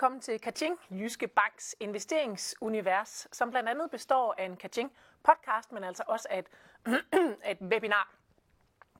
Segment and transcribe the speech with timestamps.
[0.00, 4.92] velkommen til Kaching, Jyske Banks investeringsunivers, som blandt andet består af en Kaching
[5.22, 6.46] podcast, men altså også af et,
[7.50, 8.14] et webinar.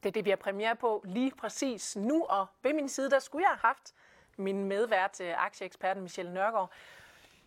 [0.02, 3.18] Det er det, vi har premiere på lige præcis nu, og ved min side, der
[3.18, 3.94] skulle jeg have haft
[4.36, 6.72] min medvært, øh, aktieeksperten Michelle Nørgaard.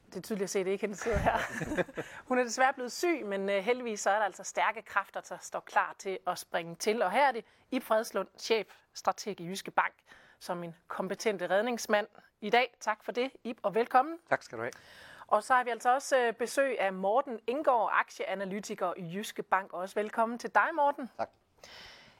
[0.09, 1.37] Det er tydeligt at se, at det ikke hende sidder her.
[2.27, 5.37] Hun er desværre blevet syg, men øh, heldigvis så er der altså stærke kræfter, der
[5.41, 7.01] står klar til at springe til.
[7.01, 9.93] Og her er det Ib Fredslund, chef strateg i Jyske Bank,
[10.39, 12.07] som en kompetent redningsmand
[12.43, 12.73] i dag.
[12.79, 14.19] Tak for det, Ib, og velkommen.
[14.29, 14.71] Tak skal du have.
[15.27, 19.73] Og så har vi altså også øh, besøg af Morten Indgaard, aktieanalytiker i Jyske Bank.
[19.73, 21.09] Også velkommen til dig, Morten.
[21.17, 21.29] Tak.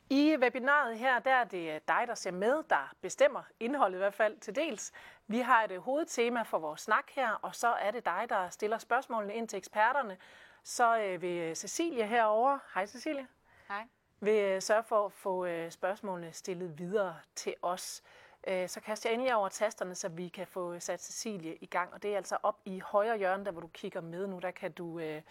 [0.10, 4.14] I webinaret her, der er det dig, der ser med, der bestemmer indholdet i hvert
[4.14, 4.92] fald til dels.
[5.28, 8.50] Vi har et øh, hovedtema for vores snak her, og så er det dig, der
[8.50, 10.18] stiller spørgsmålene ind til eksperterne.
[10.64, 13.28] Så øh, vil Cecilie herover, hej Cecilie.
[13.68, 13.88] Hej.
[14.20, 18.04] Vil øh, sørge for at få spørgsmålene stillet videre til os.
[18.48, 21.94] Øh, så kaster jeg endelig over tasterne, så vi kan få sat Cecilie i gang.
[21.94, 24.52] Og det er altså op i højre hjørne, der hvor du kigger med nu, der
[24.52, 25.22] kan du øh,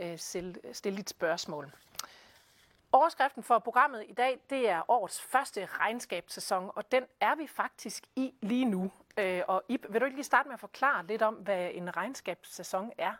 [0.00, 1.70] øh, stille dit spørgsmål.
[2.92, 8.04] Overskriften for programmet i dag, det er årets første regnskabssæson, og den er vi faktisk
[8.16, 8.90] i lige nu.
[9.18, 11.96] Øh, og Ip, vil du ikke lige starte med at forklare lidt om, hvad en
[11.96, 13.12] regnskabssæson er?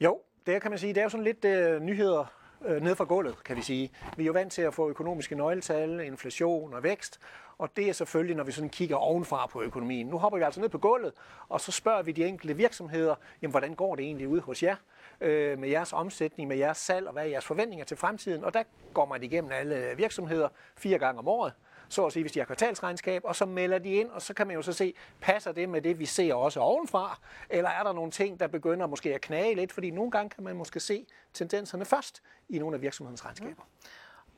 [0.00, 3.04] Jo, det kan man sige, det er jo sådan lidt uh, nyheder øh, ned fra
[3.04, 3.90] gulvet, kan vi sige.
[4.16, 7.20] Vi er jo vant til at få økonomiske nøgletal, inflation og vækst,
[7.58, 10.06] og det er selvfølgelig, når vi sådan kigger ovenfra på økonomien.
[10.06, 11.12] Nu hopper vi altså ned på gulvet,
[11.48, 14.76] og så spørger vi de enkelte virksomheder, jamen hvordan går det egentlig ud hos jer?
[15.20, 18.44] øh, med jeres omsætning, med jeres salg og hvad er jeres forventninger til fremtiden.
[18.44, 18.62] Og der
[18.94, 21.52] går man igennem alle virksomheder fire gange om året,
[21.88, 24.46] så at sige, hvis de har kvartalsregnskab, og så melder de ind, og så kan
[24.46, 27.18] man jo så se, passer det med det, vi ser også ovenfra,
[27.50, 30.44] eller er der nogle ting, der begynder måske at knage lidt, fordi nogle gange kan
[30.44, 33.62] man måske se tendenserne først i nogle af virksomhedens regnskaber.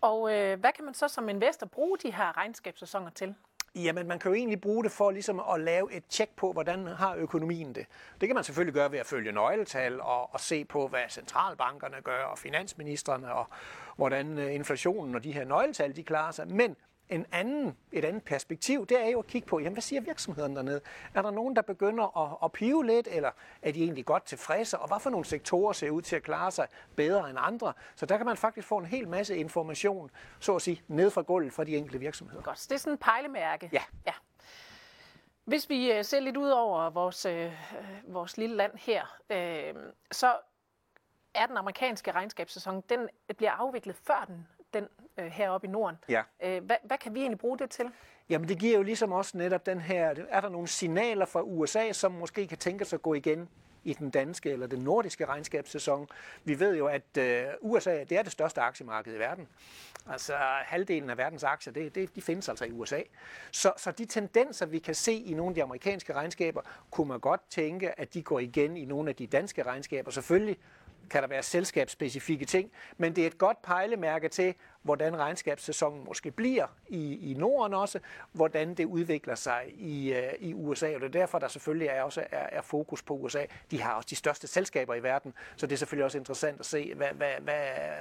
[0.00, 3.34] Og øh, hvad kan man så som investor bruge de her regnskabssæsoner til?
[3.75, 6.87] Jamen, man kan jo egentlig bruge det for ligesom at lave et tjek på, hvordan
[6.87, 7.87] har økonomien det.
[8.20, 11.97] Det kan man selvfølgelig gøre ved at følge nøgletal og, og se på, hvad centralbankerne
[12.04, 13.47] gør, og finansministerne, og
[13.97, 16.49] hvordan øh, inflationen og de her nøgletal, de klarer sig.
[16.49, 16.76] Men
[17.09, 20.56] en anden, et andet perspektiv, det er jo at kigge på, jamen, hvad siger virksomhederne
[20.56, 20.81] dernede?
[21.15, 23.31] Er der nogen, der begynder at, at pive lidt, eller
[23.62, 24.78] er de egentlig godt tilfredse?
[24.78, 27.72] Og hvad for nogle sektorer ser ud til at klare sig bedre end andre?
[27.97, 31.22] Så der kan man faktisk få en hel masse information, så at sige, ned fra
[31.22, 32.43] gulvet fra de enkelte virksomheder.
[32.43, 33.71] Godt, så det er sådan en pejlemærke.
[33.73, 33.83] Ja.
[34.06, 34.12] ja.
[35.44, 37.53] Hvis vi øh, ser lidt ud over vores, øh,
[38.09, 39.75] vores lille land her, øh,
[40.12, 40.37] så
[41.34, 44.47] er den amerikanske regnskabssæson, den bliver afviklet før den
[44.81, 44.88] den
[45.19, 45.97] øh, heroppe i Norden.
[46.09, 46.22] Ja.
[46.42, 47.91] Øh, hvad, hvad kan vi egentlig bruge det til?
[48.28, 51.92] Jamen det giver jo ligesom også netop den her, er der nogle signaler fra USA,
[51.92, 53.48] som måske kan tænke sig at gå igen
[53.84, 56.09] i den danske eller den nordiske regnskabssæson.
[56.44, 59.48] Vi ved jo, at øh, USA det er det største aktiemarked i verden.
[60.10, 60.32] Altså
[60.64, 63.00] halvdelen af verdens aktier, det, det, de findes altså i USA.
[63.50, 66.60] Så, så de tendenser, vi kan se i nogle af de amerikanske regnskaber,
[66.91, 70.10] kunne man godt tænke, at de går igen i nogle af de danske regnskaber.
[70.10, 70.56] Selvfølgelig
[71.11, 76.31] kan der være selskabsspecifikke ting, men det er et godt pejlemærke til, hvordan regnskabssæsonen måske
[76.31, 78.00] bliver i, i Norden også,
[78.33, 82.03] hvordan det udvikler sig i, øh, i USA, og det er derfor, der selvfølgelig er
[82.03, 83.44] også er, er fokus på USA.
[83.71, 86.67] De har også de største selskaber i verden, så det er selvfølgelig også interessant at
[86.67, 87.55] se, hvad, hvad, hvad,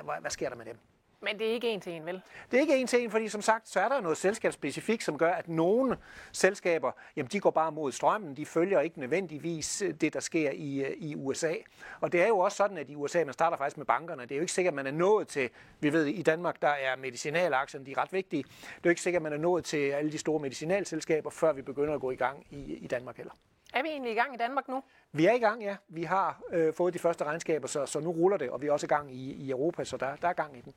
[0.04, 0.78] hvad, hvad sker der med dem.
[1.26, 2.22] Men det er ikke en til en, vel?
[2.52, 5.18] Det er ikke en til en, fordi som sagt, så er der noget selskabsspecifikt, som
[5.18, 5.98] gør, at nogle
[6.32, 10.52] selskaber, jamen de går bare mod strømmen, de følger ikke nødvendigvis øh, det, der sker
[10.52, 11.54] i, øh, i USA.
[12.02, 14.22] Og det er jo også sådan, at i USA, man starter faktisk med bankerne.
[14.22, 15.50] Det er jo ikke sikkert, at man er nået til,
[15.80, 18.44] vi ved, i Danmark, der er medicinalaktierne, de er ret vigtige.
[18.44, 21.54] Det er jo ikke sikkert, at man er nået til alle de store medicinalselskaber, før
[21.54, 23.34] vi begynder at gå i gang i, i Danmark heller.
[23.74, 24.84] Er vi egentlig i gang i Danmark nu?
[25.12, 25.76] Vi er i gang, ja.
[25.88, 28.72] Vi har øh, fået de første regnskaber, så, så nu ruller det, og vi er
[28.72, 30.74] også i gang i, i Europa, så der, der er gang i den.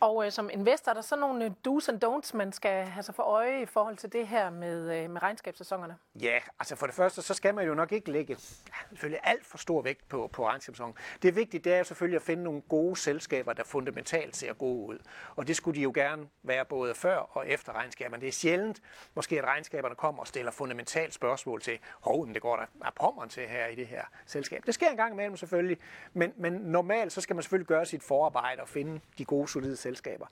[0.00, 3.02] Og øh, som investor, er der så nogle øh, do's and don'ts, man skal have
[3.02, 5.96] sig for øje i forhold til det her med, øh, med regnskabssæsonerne?
[6.20, 8.36] Ja, altså for det første, så skal man jo nok ikke lægge
[8.88, 10.94] selvfølgelig alt for stor vægt på, på regnskabssæsonen.
[11.22, 14.98] Det vigtige, det er selvfølgelig at finde nogle gode selskaber, der fundamentalt ser gode ud.
[15.36, 18.20] Og det skulle de jo gerne være både før og efter regnskaberne.
[18.20, 18.80] Det er sjældent,
[19.14, 23.28] måske at regnskaberne kommer og stiller fundamentalt spørgsmål til, hov, det går der af pommeren
[23.28, 24.62] til her i det her selskab.
[24.66, 25.78] Det sker en gang imellem selvfølgelig,
[26.12, 29.76] men, men normalt så skal man selvfølgelig gøre sit forarbejde og finde de gode, solide
[29.88, 30.26] selskaber.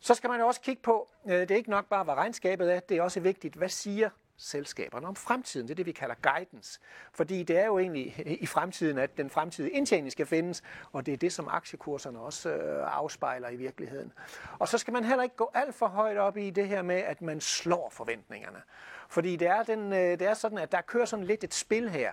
[0.00, 2.74] Så skal man jo også kigge på, øh, det er ikke nok bare, hvad regnskabet
[2.74, 5.68] er, det er også vigtigt, hvad siger selskaberne om fremtiden.
[5.68, 6.80] Det er det, vi kalder guidance.
[7.12, 10.62] Fordi det er jo egentlig i fremtiden, at den fremtidige indtjening skal findes,
[10.92, 14.12] og det er det, som aktiekurserne også øh, afspejler i virkeligheden.
[14.58, 16.96] Og så skal man heller ikke gå alt for højt op i det her med,
[16.96, 18.62] at man slår forventningerne.
[19.08, 21.90] Fordi det er, den, øh, det er sådan, at der kører sådan lidt et spil
[21.90, 22.12] her.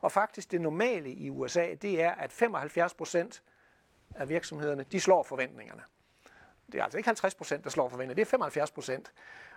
[0.00, 3.42] Og faktisk det normale i USA, det er, at 75 procent
[4.14, 5.82] af virksomhederne, de slår forventningerne.
[6.72, 9.12] Det er altså ikke 50 procent, der slår forventet, det er 75 procent.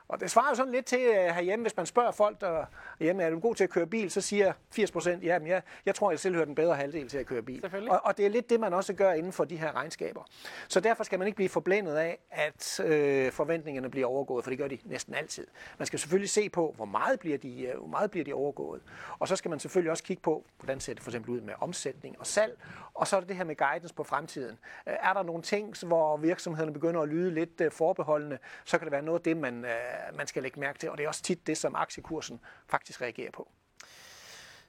[0.10, 2.66] Og det svarer jo sådan lidt til uh, herhjemme, hvis man spørger folk, der
[3.00, 5.62] hjemme er du god til at køre bil, så siger 80 procent, ja, men jeg,
[5.86, 7.66] jeg tror, jeg selv hører den bedre halvdel til at køre bil.
[7.90, 10.24] Og, og det er lidt det, man også gør inden for de her regnskaber.
[10.68, 14.58] Så derfor skal man ikke blive forblændet af, at øh, forventningerne bliver overgået, for det
[14.58, 15.48] gør de næsten altid.
[15.78, 18.82] Man skal selvfølgelig se på, hvor meget bliver de, øh, hvor meget bliver de overgået.
[19.20, 21.54] Og så skal man selvfølgelig også kigge på, hvordan ser det for eksempel ud med
[21.60, 22.58] omsætning og salg.
[22.94, 24.58] Og så er det det her med guidance på fremtiden.
[24.88, 28.86] Øh, er der nogle ting, hvor virksomhederne begynder at lyde lidt øh, forbeholdende, så kan
[28.86, 29.66] det være noget af det, man,
[30.14, 30.90] man skal lægge mærke til.
[30.90, 33.52] Og det er også tit det, som aktiekursen faktisk reagerer på.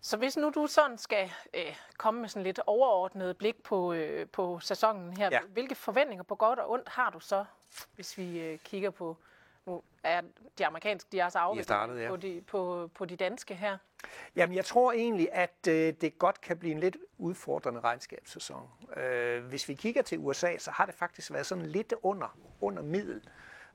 [0.00, 4.28] Så hvis nu du sådan skal øh, komme med sådan lidt overordnet blik på, øh,
[4.28, 5.40] på sæsonen her, ja.
[5.52, 7.44] hvilke forventninger på godt og ondt har du så,
[7.94, 9.16] hvis vi øh, kigger på,
[9.66, 10.20] nu er
[10.58, 12.08] de amerikanske, de er så afviklet ja.
[12.08, 13.78] på, de, på, på de danske her?
[14.36, 18.68] Jamen, jeg tror egentlig, at øh, det godt kan blive en lidt udfordrende regnskabssæson.
[18.96, 22.82] Øh, hvis vi kigger til USA, så har det faktisk været sådan lidt under, under
[22.82, 23.22] middel.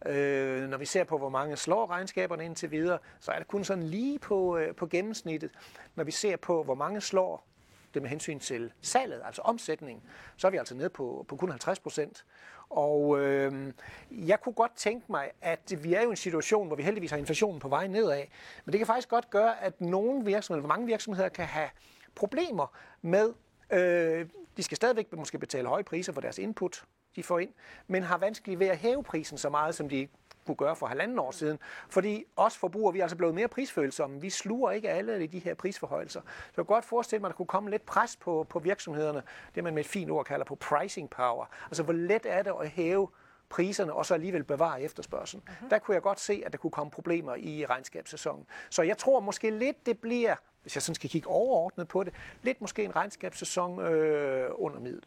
[0.05, 3.63] Øh, når vi ser på, hvor mange slår regnskaberne indtil videre, så er det kun
[3.63, 5.51] sådan lige på, øh, på gennemsnittet.
[5.95, 7.47] Når vi ser på, hvor mange slår
[7.93, 10.03] det med hensyn til salget, altså omsætningen,
[10.37, 12.25] så er vi altså nede på, på kun 50 procent.
[12.69, 13.73] Og øh,
[14.11, 17.11] jeg kunne godt tænke mig, at vi er jo i en situation, hvor vi heldigvis
[17.11, 18.23] har inflationen på vej nedad,
[18.65, 21.69] men det kan faktisk godt gøre, at nogle virksomheder, hvor mange virksomheder kan have
[22.15, 23.33] problemer med,
[23.71, 26.83] øh, de skal stadigvæk måske betale høje priser for deres input,
[27.15, 27.53] de får ind,
[27.87, 30.07] men har vanskeligt ved at hæve prisen så meget, som de
[30.45, 31.59] kunne gøre for halvanden år siden.
[31.89, 34.21] Fordi os forbrugere, vi er altså blevet mere prisfølsomme.
[34.21, 36.21] Vi sluger ikke alle de her prisforhøjelser.
[36.21, 39.23] Så jeg kan godt forestille mig, at der kunne komme lidt pres på, på virksomhederne.
[39.55, 41.45] Det man med et fint ord kalder på pricing power.
[41.65, 43.07] Altså hvor let er det at hæve
[43.49, 45.43] priserne og så alligevel bevare efterspørgselen.
[45.47, 45.69] Uh-huh.
[45.69, 48.45] Der kunne jeg godt se, at der kunne komme problemer i regnskabssæsonen.
[48.69, 52.13] Så jeg tror måske lidt, det bliver, hvis jeg sådan skal kigge overordnet på det,
[52.41, 55.03] lidt måske en regnskabssæson øh, under middel.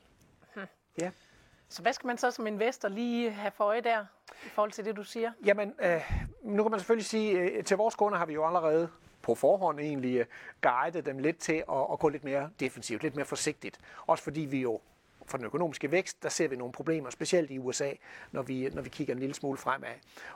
[0.56, 0.66] Uh-huh.
[1.00, 1.10] Ja.
[1.68, 4.04] Så hvad skal man så som investor lige have for øje der,
[4.46, 5.32] i forhold til det, du siger?
[5.44, 6.12] Jamen, øh,
[6.42, 8.88] nu kan man selvfølgelig sige, øh, til vores kunder har vi jo allerede
[9.22, 10.26] på forhånd egentlig guide
[10.62, 13.80] guidet dem lidt til at, at gå lidt mere defensivt, lidt mere forsigtigt.
[14.06, 14.80] Også fordi vi jo
[15.28, 17.90] for den økonomiske vækst, der ser vi nogle problemer, specielt i USA,
[18.32, 19.88] når vi, når vi kigger en lille smule fremad.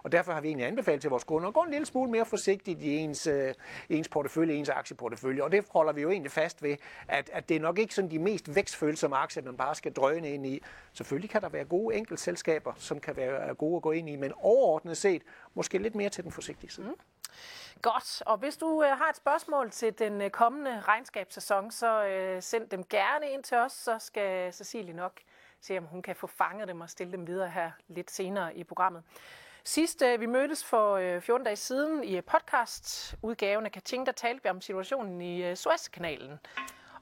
[0.02, 2.26] Og derfor har vi egentlig anbefalet til vores kunder at gå en lille smule mere
[2.26, 3.54] forsigtigt i ens, øh,
[3.88, 5.42] ens portefølje, ens aktieportefølje.
[5.42, 6.76] Og det holder vi jo egentlig fast ved,
[7.08, 10.30] at, at det er nok ikke sådan de mest vækstfølsomme aktier, man bare skal drøne
[10.30, 10.62] ind i.
[10.92, 14.32] Selvfølgelig kan der være gode enkeltselskaber, som kan være gode at gå ind i, men
[14.36, 15.22] overordnet set
[15.54, 16.86] måske lidt mere til den forsigtige side.
[16.86, 17.11] Mm.
[17.82, 22.42] Godt, og hvis du øh, har et spørgsmål til den øh, kommende regnskabssæson, så øh,
[22.42, 25.20] send dem gerne ind til os, så skal Cecilie nok
[25.60, 28.64] se, om hun kan få fanget dem og stille dem videre her lidt senere i
[28.64, 29.02] programmet.
[29.64, 34.42] Sidst øh, vi mødtes for øh, 14 dage siden i podcast-udgaven af Kating, der talte
[34.42, 36.38] vi om situationen i øh, Suezkanalen.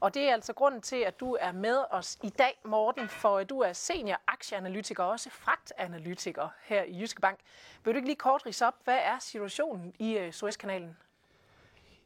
[0.00, 3.42] Og det er altså grunden til, at du er med os i dag, Morten, for
[3.44, 7.38] du er senior aktieanalytiker og også fragtanalytiker her i Jyske Bank.
[7.84, 10.96] Vil du ikke lige kort rise op, hvad er situationen i øh, Suezkanalen?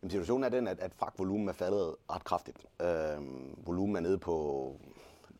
[0.02, 2.66] Jamen, situationen er den, at, at fragtvolumen er faldet ret kraftigt.
[2.80, 4.76] Øh, volumen er nede på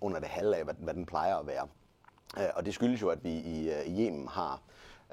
[0.00, 1.68] under det halve af, hvad, hvad den plejer at være.
[2.38, 4.60] Øh, og det skyldes jo, at vi i, øh, i Yemen har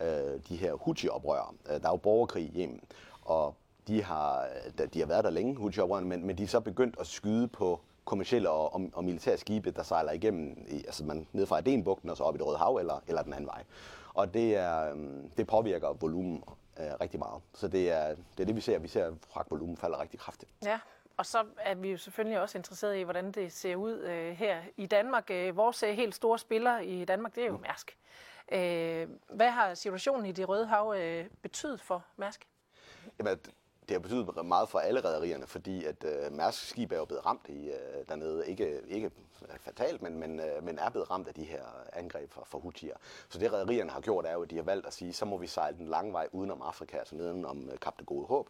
[0.01, 0.05] uh,
[0.49, 1.55] de her Houthi-oprør.
[1.67, 2.83] Der er jo borgerkrig i Yemen,
[3.21, 3.55] og
[3.87, 4.47] de har,
[4.93, 7.79] de har været der længe, houthi men, men de er så begyndt at skyde på
[8.05, 12.09] kommersielle og, og, og militære skibe, der sejler igennem, i, altså man ned fra Adenbugten
[12.09, 13.63] og så op i det Røde Hav, eller, eller den anden vej.
[14.13, 16.43] Og det, er, øhm, det påvirker volumen
[16.79, 17.41] øh, rigtig meget.
[17.53, 18.79] Så det er, det er det, vi ser.
[18.79, 20.51] Vi ser, at fragtvolumen falder rigtig kraftigt.
[20.65, 20.79] Ja,
[21.17, 24.61] og så er vi jo selvfølgelig også interesseret i, hvordan det ser ud øh, her
[24.77, 25.31] i Danmark.
[25.31, 27.61] Øh, vores øh, helt store spiller i Danmark, det er jo mm.
[27.61, 27.97] Mærsk.
[28.51, 32.47] Øh, hvad har situationen i det Røde Hav øh, betydet for Mærsk?
[33.19, 33.39] Jamen,
[33.91, 37.25] det har betydet meget for alle rædderierne, fordi at øh, Mærsk skib er jo blevet
[37.25, 38.47] ramt i, øh, dernede.
[38.47, 39.11] Ikke, ikke
[39.59, 42.95] fatalt, men, men, øh, men er blevet ramt af de her angreb fra, fra Houthier.
[43.29, 45.37] Så det rædderierne har gjort, er jo, at de har valgt at sige, så må
[45.37, 48.49] vi sejle den lange vej udenom Afrika, altså nedenom øh, Kap det Gode Håb.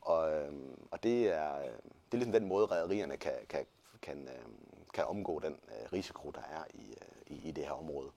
[0.00, 0.52] Og, øh,
[0.90, 3.66] og det, er, øh, det er ligesom den måde, rædderierne kan, kan,
[4.02, 4.52] kan, øh,
[4.94, 8.10] kan omgå den øh, risiko, der er i, øh, i, i det her område.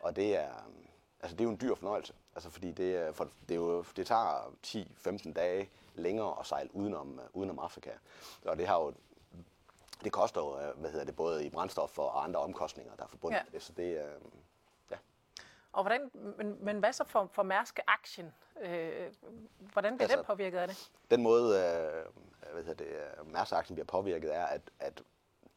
[0.00, 0.52] Og det er,
[1.22, 4.06] altså det er jo en dyr fornøjelse, altså fordi det, for, det, er jo, det
[4.06, 5.68] tager 10-15 dage
[6.00, 7.90] længere at sejle udenom, uh, udenom Afrika.
[8.44, 8.94] Og det har jo
[10.04, 13.08] det koster jo, øh, hvad hedder det, både i brændstof og andre omkostninger, der er
[13.08, 13.42] forbundet ja.
[13.44, 13.62] med det.
[13.62, 14.20] Så det, øh,
[14.90, 14.96] ja.
[15.72, 18.32] Og hvordan, men, men hvad så for, for Mærsk-aktien?
[18.60, 19.12] Øh,
[19.72, 20.90] hvordan bliver altså, den påvirket af det?
[21.10, 25.02] Den måde, øh, hvad hedder det, Mærsk-aktien bliver påvirket, er, at, at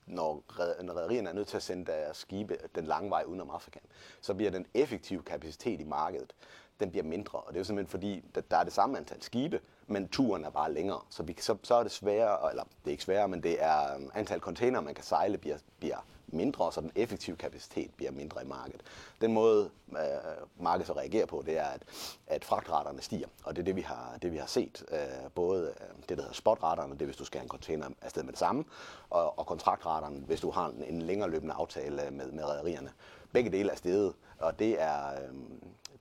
[0.06, 3.80] når rædderierne er nødt til at sende deres skibe den lange vej udenom Afrika,
[4.22, 6.36] så bliver den effektive kapacitet i markedet,
[6.84, 7.40] den bliver mindre.
[7.40, 10.46] Og det er jo simpelthen fordi, der, der er det samme antal skibe, men turen
[10.46, 11.02] er bare længere.
[11.10, 13.96] Så, vi, så, så er det sværere, eller det er ikke sværere, men det er
[13.96, 18.44] um, antal container, man kan sejle, bliver, bliver mindre, så den effektive kapacitet bliver mindre
[18.44, 18.82] i markedet.
[19.22, 21.82] Den måde, øh, markedet så reagerer på, det er, at,
[22.28, 24.86] at fragtraterne stiger, og det er det, vi har, det, vi har set.
[24.92, 27.88] Øh, både øh, det, der hedder spotraterne, det er, hvis du skal have en container
[28.02, 28.64] afsted med det samme,
[29.10, 32.92] og, og kontraktraterne, hvis du har en, en længere løbende aftale med, med rædderierne.
[33.32, 35.34] Begge dele er steget, og det er, øh,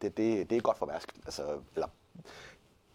[0.02, 1.14] det, det, det er godt for Mærsk.
[1.25, 1.88] Altså, eller,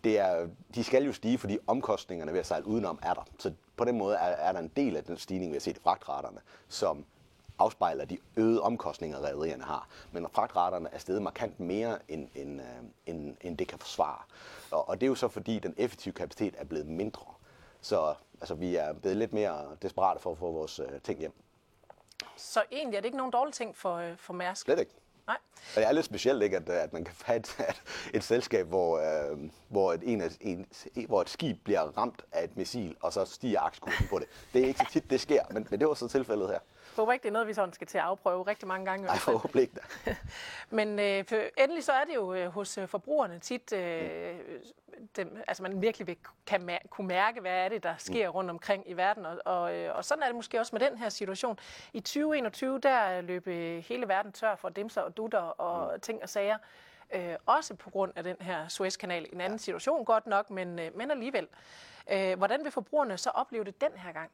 [0.03, 3.25] det er, de skal jo stige, fordi omkostningerne ved at sejle udenom er der.
[3.39, 5.77] Så på den måde er, er der en del af den stigning, vi har set
[5.77, 7.05] i fragtraterne, som
[7.59, 9.87] afspejler de øgede omkostninger, rædderierne har.
[10.11, 12.67] Men fragtraterne er steget markant mere, end, end, øh,
[13.05, 14.21] end, end det kan forsvare.
[14.71, 17.25] Og, og det er jo så, fordi den effektive kapacitet er blevet mindre.
[17.81, 21.33] Så altså, vi er blevet lidt mere desperate for at få vores øh, ting hjem.
[22.37, 24.65] Så egentlig er det ikke nogen dårlig ting for, øh, for Mærsk?
[24.65, 24.91] Slet ikke.
[25.27, 25.37] Nej.
[25.75, 27.57] Og det er lidt specielt, ikke, at, øh, at man kan have et,
[28.13, 29.37] et selskab, hvor, øh,
[29.69, 30.67] hvor, et, en, en,
[31.07, 34.27] hvor et skib bliver ramt af et missil, og så stiger aktiekursen på det.
[34.53, 36.59] Det er ikke så tit, det sker, men, men det var så tilfældet her.
[36.97, 39.05] Håber ikke, det er noget, vi sådan skal til at afprøve rigtig mange gange.
[39.05, 39.73] Nej, forhåbentlig ikke
[40.05, 40.15] da.
[40.77, 44.35] Men øh, for, endelig så er det jo øh, hos øh, forbrugerne tit, øh,
[45.15, 48.49] dem, altså man virkelig vil, kan mær- kunne mærke, hvad er det, der sker rundt
[48.49, 49.25] omkring i verden.
[49.25, 51.59] Og, og, øh, og sådan er det måske også med den her situation.
[51.93, 55.99] I 2021, der løb øh, hele verden tør for dimser og dutter og mm.
[55.99, 56.57] ting og sager.
[57.13, 59.27] Øh, også på grund af den her Suezkanal.
[59.33, 61.47] En anden situation godt nok, men, øh, men alligevel.
[62.11, 64.31] Øh, hvordan vil forbrugerne så opleve det den her gang?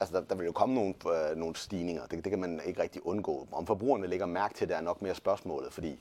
[0.00, 2.06] Altså, der, der vil jo komme nogle, øh, nogle stigninger.
[2.06, 3.48] Det, det kan man ikke rigtig undgå.
[3.52, 6.00] Om forbrugerne lægger mærke til det, er nok mere spørgsmålet, fordi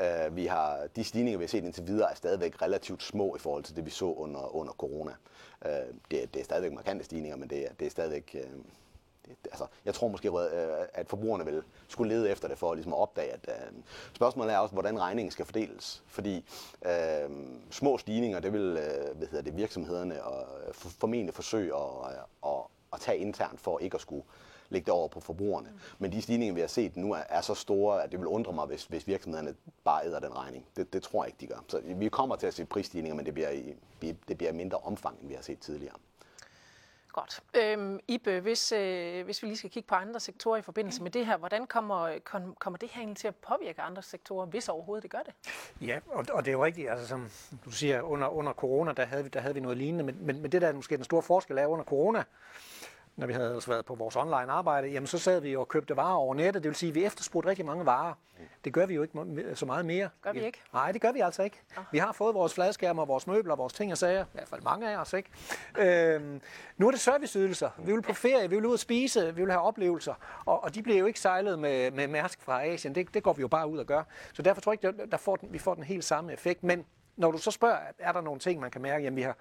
[0.00, 3.38] øh, vi har, de stigninger, vi har set indtil videre, er stadigvæk relativt små i
[3.38, 5.12] forhold til det, vi så under, under corona.
[5.64, 5.72] Øh,
[6.10, 8.30] det, det er stadigvæk markante stigninger, men det, det er stadigvæk...
[8.34, 8.50] Øh,
[9.44, 12.98] altså, jeg tror måske, øh, at forbrugerne vil skulle lede efter det for ligesom at
[12.98, 16.02] opdage, at øh, spørgsmålet er også, hvordan regningen skal fordeles.
[16.06, 16.44] Fordi
[16.86, 17.30] øh,
[17.70, 22.50] små stigninger, det vil øh, hvad hedder det, virksomhederne og øh, formentlig forsøge at, øh,
[22.50, 24.24] at, at tage internt for ikke at skulle
[24.68, 25.68] lægge det over på forbrugerne.
[25.70, 25.78] Mm.
[25.98, 28.52] Men de stigninger, vi har set nu, er, er så store, at det vil undre
[28.52, 29.54] mig, hvis, hvis virksomhederne
[29.84, 30.66] bare æder den regning.
[30.76, 31.64] Det, det tror jeg ikke, de gør.
[31.68, 33.74] Så vi kommer til at se prisstigninger, men det bliver i,
[34.28, 35.94] det bliver mindre omfang, end vi har set tidligere.
[37.12, 37.42] Godt.
[37.56, 41.10] Øhm, Ibe, hvis, øh, hvis vi lige skal kigge på andre sektorer i forbindelse med
[41.10, 44.68] det her, hvordan kommer, kom, kommer det her egentlig til at påvirke andre sektorer, hvis
[44.68, 45.34] overhovedet det gør det?
[45.80, 47.30] Ja, og, og det er jo rigtigt, altså som
[47.64, 50.42] du siger, under, under corona, der havde, vi, der havde vi noget lignende, men, men,
[50.42, 52.24] men det der er måske den store forskel er under corona,
[53.20, 55.96] når vi havde altså været på vores online arbejde, jamen så sad vi og købte
[55.96, 56.62] varer over nettet.
[56.62, 58.14] Det vil sige, at vi efterspurgte rigtig mange varer.
[58.64, 60.08] Det gør vi jo ikke så meget mere.
[60.22, 60.62] Gør vi ikke?
[60.72, 61.62] Nej, det gør vi altså ikke.
[61.76, 61.84] Ah.
[61.92, 64.24] Vi har fået vores fladskærmer, vores møbler, vores ting og sager.
[64.24, 65.30] I hvert fald mange af os, ikke?
[65.78, 66.40] Øhm,
[66.76, 67.70] nu er det serviceydelser.
[67.78, 70.14] Vi vil på ferie, vi vil ud og spise, vi vil have oplevelser.
[70.44, 72.94] Og, og de bliver jo ikke sejlet med, med Mærsk fra Asien.
[72.94, 74.02] Det, det går vi jo bare ud og gør.
[74.32, 76.62] Så derfor tror jeg ikke, der får den, vi får den helt samme effekt.
[76.62, 76.86] Men
[77.16, 79.04] når du så spørger, er der nogle ting, man kan mærke?
[79.04, 79.36] Jamen, vi har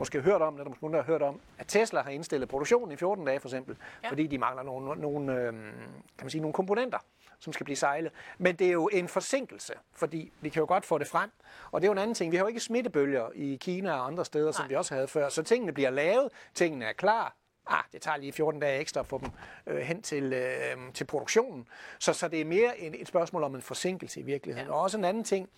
[0.00, 2.92] måske hørt om, eller måske nogen, der har hørt om, at Tesla har indstillet produktionen
[2.92, 4.08] i 14 dage for eksempel, ja.
[4.08, 6.98] fordi de mangler nogle, nogle, øh, kan man sige, nogle komponenter
[7.40, 8.12] som skal blive sejlet.
[8.38, 11.30] Men det er jo en forsinkelse, fordi vi kan jo godt få det frem.
[11.72, 12.32] Og det er jo en anden ting.
[12.32, 14.52] Vi har jo ikke smittebølger i Kina og andre steder, Nej.
[14.52, 15.28] som vi også havde før.
[15.28, 17.36] Så tingene bliver lavet, tingene er klar.
[17.66, 19.30] Ah, det tager lige 14 dage ekstra at få dem
[19.66, 21.68] øh, hen til, øh, til produktionen.
[21.98, 24.68] Så, så det er mere en, et spørgsmål om en forsinkelse i virkeligheden.
[24.68, 24.74] Ja.
[24.74, 25.48] Og også en anden ting,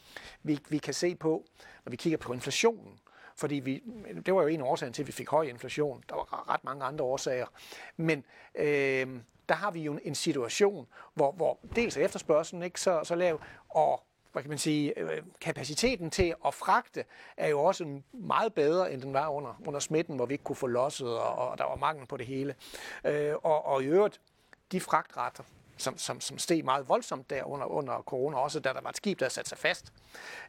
[0.42, 1.44] vi, vi kan se på,
[1.84, 2.98] når vi kigger på inflationen.
[3.36, 3.82] Fordi vi,
[4.26, 6.04] det var jo en af årsagen til, at vi fik høj inflation.
[6.08, 7.46] Der var ret mange andre årsager.
[7.96, 8.24] Men
[8.54, 9.06] øh,
[9.48, 13.40] der har vi jo en situation, hvor, hvor dels er efterspørgselen ikke så, så lav,
[13.68, 17.04] og hvad kan man sige, øh, kapaciteten til at fragte
[17.36, 20.56] er jo også meget bedre, end den var under, under smitten, hvor vi ikke kunne
[20.56, 22.54] få losset, og, og der var mangel på det hele.
[23.04, 24.20] Øh, og, og i øvrigt,
[24.72, 25.44] de fragtretter,
[25.82, 28.96] som, som, som steg meget voldsomt der under, under corona, også da der var et
[28.96, 29.92] skib, der satte sig fast.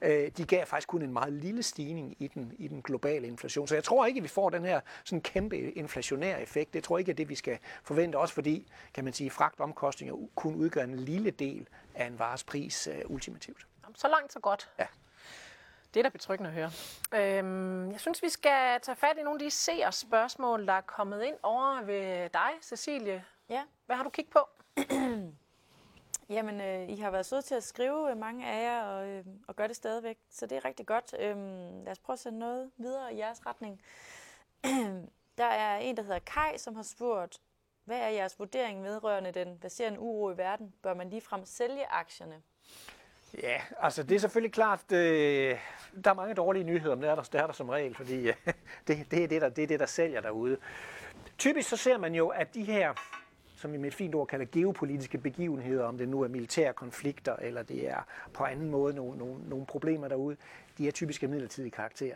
[0.02, 3.68] Øh, de gav faktisk kun en meget lille stigning i den, i den globale inflation.
[3.68, 6.74] Så jeg tror ikke, at vi får den her sådan kæmpe inflationære effekt.
[6.74, 10.16] Det tror jeg ikke, at det vi skal forvente, også fordi, kan man sige, fragtomkostninger
[10.36, 13.68] kun udgør en lille del af en vares pris uh, ultimativt.
[13.96, 14.70] Så langt, så godt.
[14.80, 14.86] Ja.
[15.94, 16.72] Det er da betryggende at høre.
[17.14, 20.82] Øhm, jeg synes, vi skal tage fat i nogle af de seers spørgsmål, der er
[20.82, 23.26] kommet ind over ved dig, Cecilie.
[23.50, 23.64] Ja.
[23.86, 24.40] Hvad har du kigget på?
[26.30, 29.26] Jamen, øh, I har været søde til at skrive, øh, mange af jer, og, øh,
[29.48, 30.18] og gør det stadigvæk.
[30.30, 31.16] Så det er rigtig godt.
[31.20, 31.38] Øh,
[31.84, 33.82] lad os prøve at sende noget videre i jeres retning.
[35.38, 37.42] der er en, der hedder Kai, som har spurgt,
[37.86, 40.74] hvad er jeres vurdering vedrørende den baserende uro i verden?
[40.84, 42.42] Bør man ligefrem sælge aktierne?
[43.42, 45.60] Ja, altså det er selvfølgelig klart, øh,
[46.04, 48.28] der er mange dårlige nyheder, men det er der, det er der som regel, fordi
[48.28, 48.36] øh,
[48.88, 50.58] det, det, er det, der, det er det, der sælger derude.
[51.38, 52.94] Typisk så ser man jo, at de her
[53.64, 57.36] som vi med et fint ord kalder geopolitiske begivenheder, om det nu er militære konflikter,
[57.36, 60.38] eller det er på anden måde nogle, nogle, nogle problemer derude,
[60.78, 62.16] de er typisk af midlertidige karakter.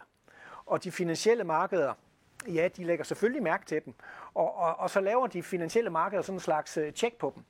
[0.66, 1.94] Og de finansielle markeder,
[2.48, 3.94] ja, de lægger selvfølgelig mærke til dem,
[4.34, 7.44] og, og, og så laver de finansielle markeder sådan en slags øh, tjek på dem.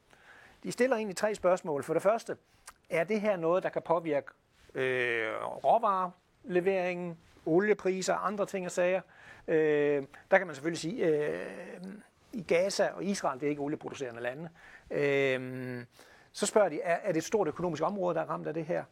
[0.63, 1.83] De stiller egentlig tre spørgsmål.
[1.83, 2.37] For det første,
[2.89, 4.27] er det her noget, der kan påvirke
[4.73, 9.01] øh, råvareleveringen, oliepriser og andre ting og sager?
[9.47, 11.47] Øh, der kan man selvfølgelig sige, øh,
[12.37, 14.49] i Gaza og Israel, det er ikke olieproducerende lande.
[14.91, 15.85] Øh,
[16.31, 18.65] så spørger de, er, er det et stort økonomisk område, der er ramt af det
[18.65, 18.83] her?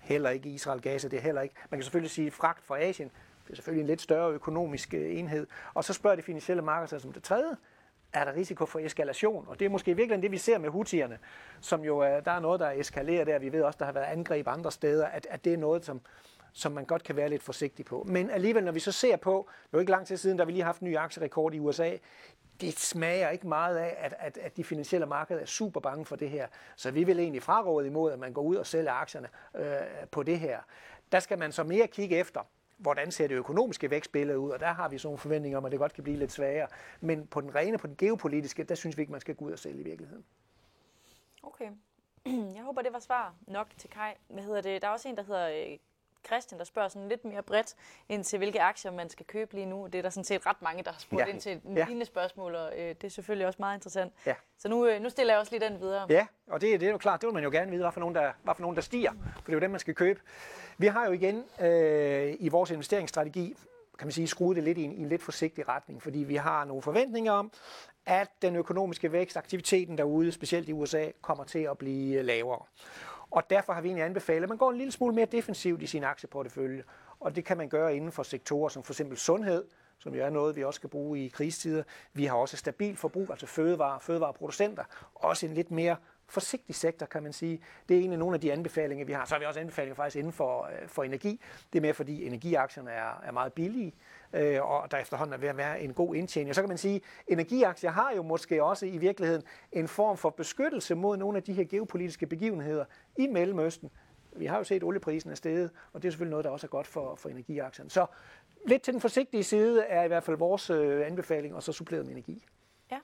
[0.00, 1.54] Heller ikke Israel, Gaza, det er heller ikke.
[1.70, 3.10] Man kan selvfølgelig sige, fragt fra Asien,
[3.44, 5.46] det er selvfølgelig en lidt større økonomisk øh, enhed.
[5.74, 7.56] Og så spørger de finansielle markeder som det tredje,
[8.12, 9.44] er der risiko for eskalation.
[9.48, 11.18] Og det er måske virkelig det, vi ser med hutierne,
[11.60, 13.38] som jo der er noget, der eskalerer der.
[13.38, 16.00] Vi ved også, der har været angreb andre steder, at, at det er noget, som,
[16.52, 18.04] som man godt kan være lidt forsigtig på.
[18.08, 20.44] Men alligevel, når vi så ser på, det er jo ikke lang tid siden, da
[20.44, 21.96] vi lige har haft en ny aktierekord i USA,
[22.60, 26.16] det smager ikke meget af, at, at, at de finansielle markeder er super bange for
[26.16, 26.46] det her.
[26.76, 29.76] Så vi vil egentlig fraråde imod, at man går ud og sælger aktierne øh,
[30.10, 30.60] på det her.
[31.12, 32.40] Der skal man så mere kigge efter,
[32.78, 35.72] hvordan ser det økonomiske vækstbillede ud, og der har vi sådan nogle forventninger om, at
[35.72, 36.68] det godt kan blive lidt sværere.
[37.00, 39.52] Men på den rene, på den geopolitiske, der synes vi ikke, man skal gå ud
[39.52, 40.24] og sælge i virkeligheden.
[41.42, 41.70] Okay.
[42.56, 44.12] Jeg håber, det var svar nok til Kai.
[44.28, 44.82] Hvad hedder det?
[44.82, 45.78] Der er også en, der hedder øh,
[46.26, 47.74] Christian, der spørger sådan lidt mere bredt
[48.08, 49.86] ind til, hvilke aktier man skal købe lige nu.
[49.86, 51.26] Det er der sådan set ret mange, der har spurgt ja.
[51.26, 51.84] ind til ja.
[51.84, 54.12] lignende spørgsmål, og øh, det er selvfølgelig også meget interessant.
[54.26, 54.34] Ja.
[54.58, 56.06] Så nu, øh, nu stiller jeg også lige den videre.
[56.08, 58.00] Ja, og det, det er jo klart, det vil man jo gerne vide, hvad for
[58.00, 60.20] nogen, der, hvad for nogen, der stiger, for det er jo dem, man skal købe.
[60.78, 63.56] Vi har jo igen øh, i vores investeringsstrategi
[63.98, 66.36] kan man sige, skruet det lidt i en, i en lidt forsigtig retning, fordi vi
[66.36, 67.52] har nogle forventninger om,
[68.06, 72.62] at den økonomiske vækst, aktiviteten derude, specielt i USA, kommer til at blive lavere.
[73.32, 75.86] Og derfor har vi egentlig anbefalet, at man går en lille smule mere defensivt i
[75.86, 76.82] sin aktieportefølje.
[77.20, 79.64] Og det kan man gøre inden for sektorer som for eksempel sundhed,
[79.98, 81.82] som jo er noget, vi også skal bruge i krigstider.
[82.12, 84.84] Vi har også stabil forbrug, altså fødevare, fødevareproducenter.
[85.14, 85.96] Også en lidt mere
[86.26, 87.62] forsigtig sektor, kan man sige.
[87.88, 89.24] Det er en af nogle af de anbefalinger, vi har.
[89.24, 91.40] Så har vi også anbefalinger faktisk inden for, øh, for energi.
[91.72, 93.94] Det er mere fordi energiaktierne er, er meget billige
[94.32, 96.50] øh, og der efterhånden er ved at være en god indtjening.
[96.50, 100.16] Og så kan man sige, at energiaktier har jo måske også i virkeligheden en form
[100.16, 102.84] for beskyttelse mod nogle af de her geopolitiske begivenheder
[103.18, 103.90] i Mellemøsten.
[104.36, 106.66] Vi har jo set, at olieprisen er steget, og det er selvfølgelig noget, der også
[106.66, 107.90] er godt for, for energiaktierne.
[107.90, 108.06] Så
[108.66, 112.06] lidt til den forsigtige side er i hvert fald vores øh, anbefaling, og så suppleret
[112.06, 112.44] med energi.
[112.90, 112.98] Ja.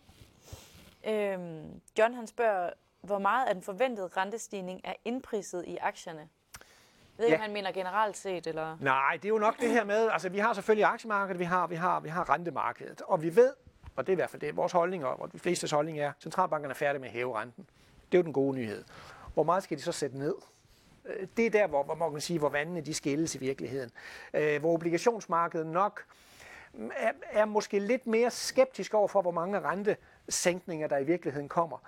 [1.12, 6.29] Øhm, John han spørger, hvor meget af den forventede rentestigning er indpriset i aktierne?
[7.18, 7.38] Jeg ved ikke, ja.
[7.38, 8.76] om han mener generelt set, eller?
[8.81, 11.66] Nej, det er jo nok det her med, altså vi har selvfølgelig aktiemarkedet, vi har,
[11.66, 13.52] vi har, vi har rentemarkedet, og vi ved,
[13.96, 16.72] og det er i hvert fald det, vores holdning, og de fleste holdning er, centralbankerne
[16.72, 17.66] er færdige med at hæve renten.
[18.12, 18.85] Det er jo den gode nyhed.
[19.35, 20.35] Hvor meget skal de så sætte ned?
[21.04, 23.90] Øh, det er der, hvor, hvor man kan sige, hvor vandene de skilles i virkeligheden.
[24.35, 26.04] Øh, hvor obligationsmarkedet nok
[26.96, 31.78] er, er måske lidt mere skeptisk over for, hvor mange rentesænkninger, der i virkeligheden kommer.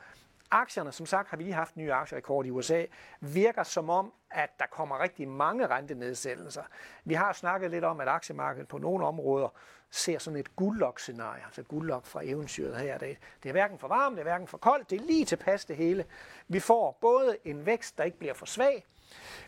[0.50, 2.84] Aktierne, som sagt, har vi lige haft nye aktierekord i USA,
[3.20, 6.62] virker som om, at der kommer rigtig mange rentenedsættelser.
[7.04, 9.48] Vi har snakket lidt om, at aktiemarkedet på nogle områder
[9.90, 12.98] ser sådan et guldlok-scenarie, altså guldlok fra eventyret her.
[12.98, 15.64] Det, det er hverken for varmt, det er hverken for koldt, det er lige tilpas
[15.64, 16.04] det hele.
[16.48, 18.86] Vi får både en vækst, der ikke bliver for svag,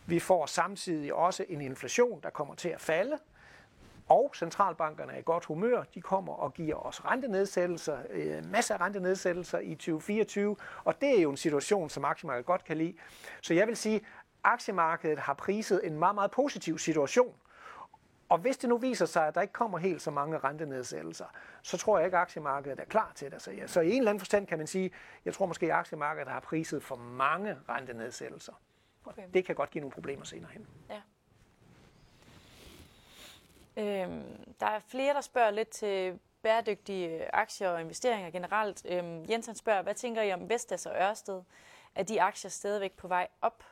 [0.06, 3.18] vi får samtidig også en inflation, der kommer til at falde,
[4.12, 5.82] og centralbankerne er i godt humør.
[5.94, 11.22] De kommer og giver os rentenedsættelser, øh, masser af rentenedsættelser i 2024, og det er
[11.22, 12.94] jo en situation, som aktiemarkedet godt kan lide.
[13.42, 14.02] Så jeg vil sige, at
[14.44, 17.34] aktiemarkedet har priset en meget, meget positiv situation.
[18.28, 21.26] Og hvis det nu viser sig, at der ikke kommer helt så mange rentenedsættelser,
[21.62, 23.42] så tror jeg ikke, at aktiemarkedet er klar til det.
[23.42, 24.90] Så, ja, så i en eller anden forstand kan man sige,
[25.24, 28.52] jeg tror måske, at aktiemarkedet har priset for mange rentenedsættelser.
[29.04, 29.22] Okay.
[29.34, 30.66] Det kan godt give nogle problemer senere hen.
[30.90, 31.00] Ja.
[33.76, 34.22] Øhm,
[34.60, 38.86] der er flere, der spørger lidt til bæredygtige øh, aktier og investeringer generelt.
[38.88, 41.42] Øhm, Jens han spørger, hvad tænker I om Vestas og Ørsted?
[41.94, 43.64] Er de aktier stadigvæk på vej op?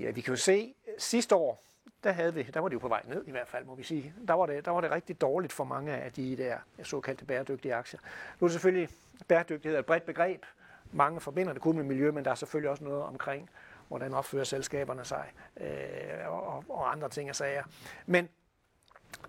[0.00, 1.62] Ja, vi kan jo se, sidste år,
[2.04, 3.82] der, havde vi, der var det jo på vej ned i hvert fald, må vi
[3.82, 4.14] sige.
[4.28, 7.74] Der var det, der var det rigtig dårligt for mange af de der såkaldte bæredygtige
[7.74, 8.00] aktier.
[8.40, 8.88] Nu er selvfølgelig
[9.28, 10.46] bæredygtighed et bredt begreb.
[10.92, 13.50] Mange forbinder det kun med miljø, men der er selvfølgelig også noget omkring
[13.90, 17.62] hvordan opfører selskaberne sig øh, og, og andre ting og sager.
[18.06, 18.28] Men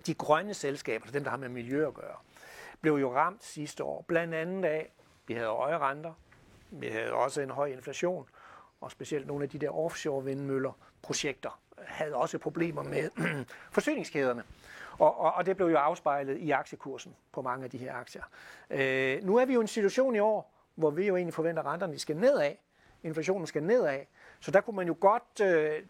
[0.06, 2.16] de grønne selskaber, altså dem der har med miljø at gøre,
[2.80, 4.92] blev jo ramt sidste år, blandt andet af,
[5.26, 6.12] vi havde høje renter,
[6.70, 8.28] vi havde også en høj inflation,
[8.80, 10.72] og specielt nogle af de der offshore vindmøller
[11.02, 13.10] projekter havde også problemer med
[13.76, 14.42] forsyningskæderne.
[14.98, 18.22] Og, og, og det blev jo afspejlet i aktiekursen på mange af de her aktier.
[18.70, 21.62] Øh, nu er vi jo i en situation i år, hvor vi jo egentlig forventer,
[21.62, 22.54] at renterne skal nedad,
[23.02, 24.00] inflationen skal nedad,
[24.42, 25.82] så der kunne man jo godt øh,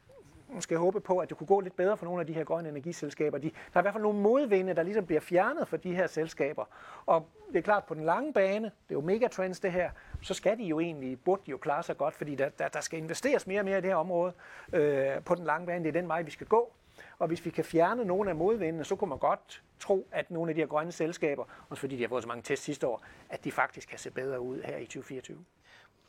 [0.49, 2.69] måske håbe på, at det kunne gå lidt bedre for nogle af de her grønne
[2.69, 3.39] energiselskaber.
[3.39, 6.07] De, der er i hvert fald nogle modvinde, der ligesom bliver fjernet for de her
[6.07, 6.65] selskaber.
[7.07, 9.91] Og det er klart, på den lange bane, det er jo megatrends det her,
[10.23, 12.81] så skal de jo egentlig, burde de jo klare sig godt, fordi der, der, der
[12.81, 14.33] skal investeres mere og mere i det her område
[14.73, 15.85] øh, på den lange bane.
[15.85, 16.73] Det er den vej, vi skal gå.
[17.19, 20.51] Og hvis vi kan fjerne nogle af modvindene, så kunne man godt tro, at nogle
[20.51, 23.03] af de her grønne selskaber, også fordi de har fået så mange tests sidste år,
[23.31, 25.39] at de faktisk kan se bedre ud her i 2024.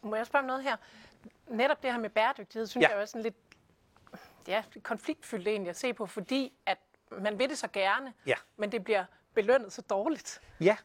[0.03, 0.75] Må jeg spørge om noget her?
[1.47, 2.89] Netop det her med bæredygtighed, synes Ja.
[2.89, 3.35] jeg er sådan lidt
[4.47, 6.77] ja, konfliktfyldt egentlig at se på, fordi at
[7.21, 8.33] man vil det så gerne, Ja.
[8.57, 10.41] men det bliver belønnet så dårligt.
[10.61, 10.77] Ja,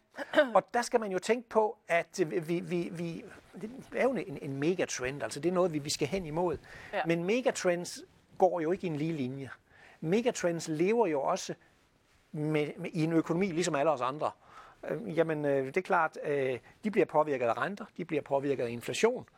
[0.54, 3.24] og der skal man jo tænke på, at vi, vi, vi
[3.60, 6.58] det er jo en, en megatrend, altså det er noget, vi, vi skal hen imod.
[6.92, 7.02] Ja.
[7.06, 8.00] Men megatrends
[8.38, 9.50] går jo ikke i en lige linje.
[10.00, 11.54] Megatrends lever jo også
[12.32, 14.30] med, med, i en økonomi, ligesom alle os andre.
[14.90, 18.64] Øh, jamen, øh, det er klart, øh, de bliver påvirket af renter, de bliver påvirket
[18.64, 19.28] af inflation.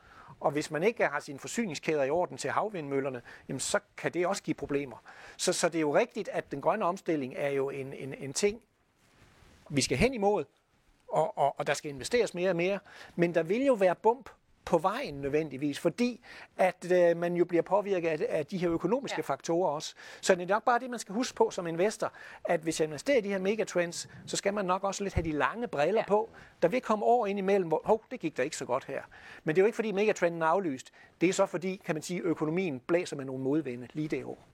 [0.41, 4.27] Og hvis man ikke har sine forsyningskæder i orden til havvindmøllerne, jamen så kan det
[4.27, 4.97] også give problemer.
[5.37, 8.33] Så, så det er jo rigtigt, at den grønne omstilling er jo en, en, en
[8.33, 8.63] ting,
[9.69, 10.45] vi skal hen imod,
[11.09, 12.79] og, og, og der skal investeres mere og mere.
[13.17, 14.31] Men der vil jo være bump
[14.65, 16.21] på vejen nødvendigvis, fordi
[16.57, 19.23] at øh, man jo bliver påvirket af, af de her økonomiske ja.
[19.23, 19.95] Faktorer også.
[20.21, 22.13] Så det er nok bare det, man skal huske på som investor,
[22.45, 25.25] at hvis jeg investerer i de her megatrends, så skal man nok også lidt have
[25.25, 26.01] de lange briller.
[26.01, 26.07] Ja.
[26.09, 26.31] på.
[26.63, 29.03] Der vil komme år ind imellem, hvor hov, det gik der ikke så godt her.
[29.45, 30.91] Men det er jo ikke fordi megatrenden er aflyst.
[31.21, 34.49] Det er så fordi, kan man sige, økonomien blæser med nogle modvinde lige det år.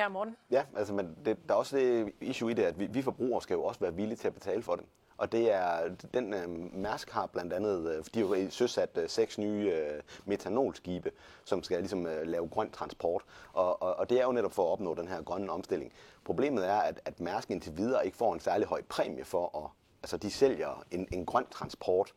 [0.00, 0.36] Ja, Morten.
[0.50, 3.42] Ja, altså, men det, der er også det issue i det, at vi, vi forbrugere
[3.42, 4.84] skal jo også være villige til at betale for det.
[5.16, 9.08] Og det er, den øh, Mærsk har blandt andet, øh, de har jo søsat øh,
[9.08, 11.10] seks nye øh, metanolskibe,
[11.44, 13.22] som skal ligesom øh, lave grøn transport.
[13.52, 15.92] Og, og, og det er jo netop for at opnå den her grønne omstilling.
[16.24, 19.70] Problemet er, at, at Mærsk indtil videre ikke får en særlig høj præmie for at,
[20.02, 22.12] altså de sælger en, en grøn transport,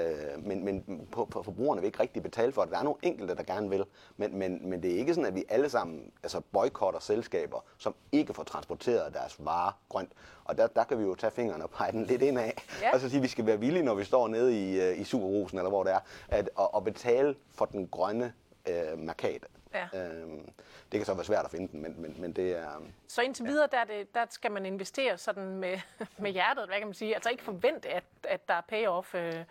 [0.00, 2.72] Øh, men, men på, på forbrugerne vil ikke rigtig betale for det.
[2.72, 3.84] Der er nogle enkelte, der gerne vil,
[4.16, 7.94] men, men, men det er ikke sådan, at vi alle sammen altså boykotter selskaber, som
[8.12, 10.12] ikke får transporteret deres varer grønt.
[10.44, 12.54] Og der, der kan vi jo tage fingrene og pege den lidt ind af.
[12.82, 12.94] Ja.
[12.94, 15.04] Og så sige, at vi skal være villige, når vi står nede i, øh, i
[15.04, 18.32] Superrusen, eller hvor det er, at, at, at betale for den grønne
[18.68, 19.46] øh, markat.
[19.74, 19.88] Ja.
[19.94, 20.28] Øh,
[20.92, 22.82] det kan så være svært at finde den, men, men, men det er...
[23.08, 25.78] Så indtil videre, der, er det, der skal man investere sådan med,
[26.18, 27.14] med hjertet, hvad kan man sige?
[27.14, 29.44] Altså ikke forvente, at, at der er payoff øh,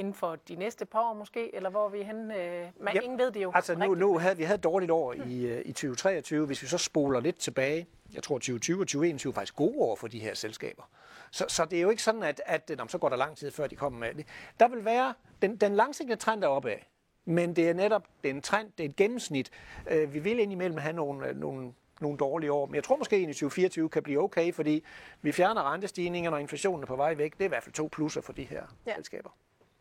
[0.00, 2.36] inden for de næste par år måske, eller hvor er vi henne?
[2.36, 3.52] Øh, man, Ja, ingen ved det jo.
[3.54, 6.46] Altså nu, nu havde vi havde et dårligt år i, øh, i 2023.
[6.46, 9.96] Hvis vi så spoler lidt tilbage, jeg tror 2020 og 2021 er faktisk gode år
[9.96, 10.82] for de her selskaber.
[11.30, 13.50] Så, så det er jo ikke sådan, at, at nå, så går der lang tid,
[13.50, 14.26] før de kommer med det.
[14.60, 16.76] Der vil være, den, den langsigtede trend er opad.
[17.24, 19.50] Men det er netop det er en trend, det er et gennemsnit.
[19.90, 22.66] Øh, vi vil indimellem have nogle, øh, nogle, nogle dårlige år.
[22.66, 24.84] Men jeg tror måske, at 2024 kan blive okay, fordi
[25.22, 27.32] vi fjerner rentestigningerne, og inflationen er på vej væk.
[27.32, 28.62] Det er i hvert fald to plusser for de her.
[28.86, 28.94] Ja.
[28.94, 29.30] selskaber.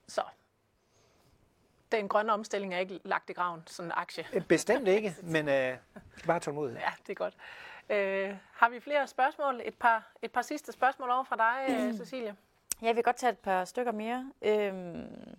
[0.10, 0.22] Så
[1.92, 4.26] den grønne omstilling er ikke lagt i graven, sådan en aktie.
[4.34, 5.78] Øh, Bestemt ikke, men øh,
[6.28, 6.80] bare tålmodighed.
[6.82, 7.34] Ja, det er godt.
[7.90, 9.62] Øh, har vi flere spørgsmål?
[9.66, 12.36] Et par, et par sidste spørgsmål over fra dig, øh, Cecilie.
[12.82, 14.32] Ja, jeg vil godt tage et par stykker mere.
[14.42, 15.36] Øhm,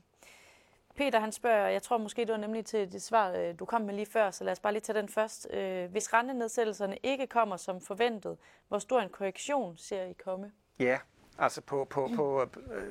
[0.97, 3.81] Peter han spørger, jeg tror måske det var nemlig til det svar, øh, du kom
[3.81, 5.49] med lige før, så lad os bare lige tage den først.
[5.51, 10.53] Øh, hvis rentenedsættelserne ikke kommer som forventet, hvor stor en korrektion ser I komme?
[10.79, 10.99] Ja,
[11.41, 12.89] altså på, på, på øh,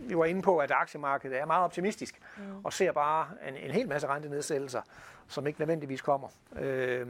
[0.00, 2.64] vi var inde på, at aktiemarkedet er meget optimistisk mm.
[2.64, 4.82] og ser bare en, en hel masse rentenedsættelser,
[5.28, 6.28] som ikke nødvendigvis kommer.
[6.56, 7.06] Øh,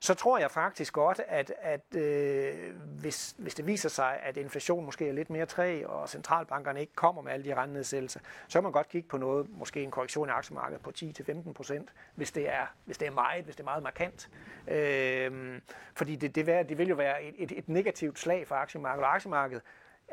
[0.00, 2.54] så tror jeg faktisk godt, at, at øh,
[3.00, 6.94] hvis, hvis det viser sig, at inflationen måske er lidt mere træ, og centralbankerne ikke
[6.94, 10.28] kommer med alle de rentenedsættelser, så kan man godt kigge på noget, måske en korrektion
[10.28, 13.64] i aktiemarkedet på 10-15 procent, hvis det er hvis det er meget, hvis det er
[13.64, 14.28] meget markant.
[14.68, 15.60] Øh,
[15.94, 19.06] fordi det, det, vil, det vil jo være et, et, et negativt slag for aktiemarkedet,
[19.06, 19.62] og aktiemarkedet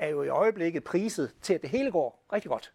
[0.01, 2.73] er jo i øjeblikket priset til, at det hele går rigtig godt.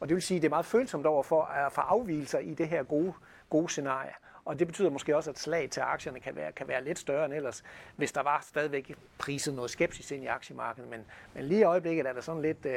[0.00, 2.54] Og det vil sige, at det er meget følsomt over for at få afvielser i
[2.54, 3.12] det her gode,
[3.50, 4.12] gode scenarie.
[4.44, 7.24] Og det betyder måske også, at slag til aktierne kan være, kan være lidt større
[7.24, 7.64] end ellers,
[7.96, 10.90] hvis der var stadigvæk priset noget skepsis ind i aktiemarkedet.
[10.90, 11.04] Men,
[11.34, 12.74] men lige i øjeblikket er der sådan lidt øh,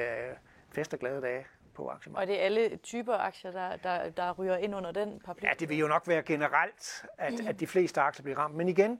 [0.71, 2.29] fest og glade dage på aktiemarkedet.
[2.29, 5.45] Og det er alle typer aktier, der, der, der ryger ind under den paraply?
[5.45, 8.56] Ja, det vil jo nok være generelt, at, at de fleste aktier bliver ramt.
[8.56, 8.99] Men igen,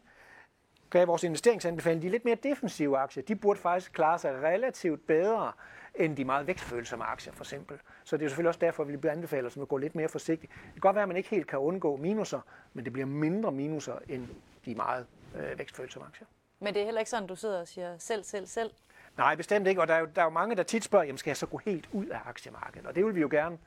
[0.94, 5.52] kan vores investeringsanbefaling, de lidt mere defensive aktier, de burde faktisk klare sig relativt bedre
[5.96, 7.78] end de meget vækstfølsomme aktier, for eksempel.
[8.04, 10.52] Så det er selvfølgelig også derfor, at vi anbefaler os at gå lidt mere forsigtigt.
[10.52, 12.42] Det kan godt være, at man ikke helt kan undgå minuser,
[12.74, 14.28] men det bliver mindre minuser end
[14.66, 16.28] de meget øh, vækstfølsomme aktier.
[16.60, 18.72] Men det er heller ikke sådan, du sidder og siger selv, selv, selv.
[19.18, 19.82] Nej, bestemt ikke.
[19.82, 21.46] Og der er jo, der er jo mange, der tit spørger, jamen skal jeg så
[21.46, 22.88] gå helt ud af aktiemarkedet?
[22.88, 23.58] Og det vil vi jo gerne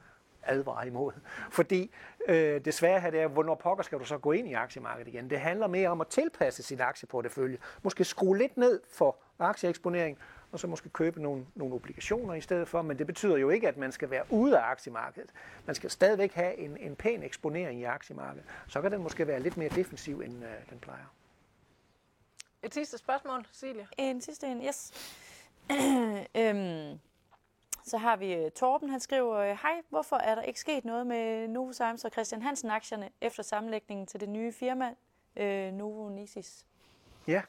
[0.47, 1.13] advare imod.
[1.51, 1.91] Fordi
[2.29, 5.09] øh, det svære her det er, hvornår pokker skal du så gå ind i aktiemarkedet
[5.09, 5.31] igen?
[5.31, 7.59] Det handler mere om at tilpasse sin aktieportefølje.
[7.83, 10.19] Måske skrue lidt ned for aktieeksponering,
[10.53, 12.83] og så måske købe nogle, nogle obligationer i stedet for.
[12.83, 15.31] Men det betyder jo ikke, at man skal være ude af aktiemarkedet.
[15.67, 18.45] Man skal stadigvæk have en, en pæn eksponering i aktiemarkedet.
[18.69, 21.15] Så kan den måske være lidt mere defensiv, end øh, den plejer.
[22.63, 23.87] Et sidste spørgsmål, Silje.
[23.99, 24.93] En sidste en, yes.
[26.41, 26.99] øhm,
[27.87, 31.07] så har vi øh, Torben, han skriver, øh, Hej, hvorfor er der ikke sket noget
[31.07, 34.95] med Novozymes og Christian Hansen aktierne efter sammenlægningen til det nye firma
[35.37, 36.65] øh, Novo Nisis?
[37.27, 37.43] Ja,